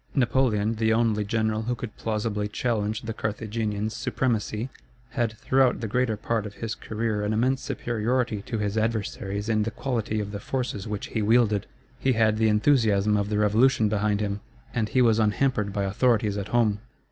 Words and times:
Napoleon, 0.15 0.77
the 0.77 0.91
only 0.93 1.23
general 1.23 1.61
who 1.61 1.75
could 1.75 1.95
plausibly 1.95 2.47
challenge 2.47 3.03
the 3.03 3.13
Carthaginian's 3.13 3.95
supremacy, 3.95 4.69
had 5.11 5.33
throughout 5.37 5.79
the 5.79 5.87
greater 5.87 6.17
part 6.17 6.47
of 6.47 6.55
his 6.55 6.73
career 6.73 7.21
an 7.21 7.33
immense 7.33 7.61
superiority 7.61 8.41
to 8.47 8.57
his 8.57 8.79
adversaries 8.79 9.47
in 9.47 9.61
the 9.61 9.69
quality 9.69 10.19
of 10.19 10.31
the 10.31 10.39
forces 10.39 10.87
which 10.87 11.09
he 11.09 11.21
wielded. 11.21 11.67
He 11.99 12.13
had 12.13 12.37
the 12.37 12.49
enthusiasm 12.49 13.15
of 13.15 13.29
the 13.29 13.37
Revolution 13.37 13.89
behind 13.89 14.21
him, 14.21 14.39
and 14.73 14.89
he 14.89 15.03
was 15.03 15.19
unhampered 15.19 15.71
by 15.71 15.83
authorities 15.83 16.35
at 16.35 16.47
home. 16.47 16.79